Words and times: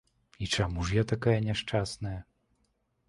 І 0.45 0.47
чаму 0.61 0.85
ж 0.87 0.97
я 0.97 1.03
такая 1.13 1.35
няшчасная? 1.49 2.19